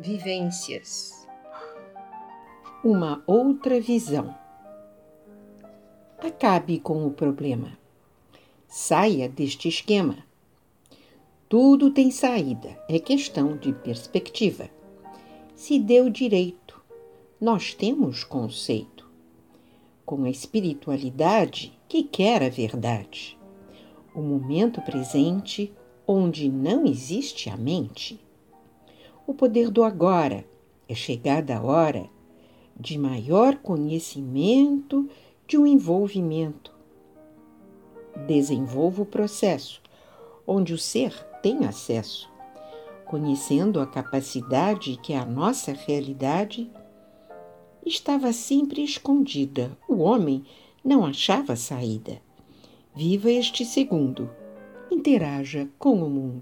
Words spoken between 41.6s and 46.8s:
acesso, conhecendo a capacidade que a nossa realidade